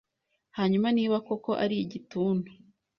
[0.57, 2.49] hanyuma niba koko ari igituntu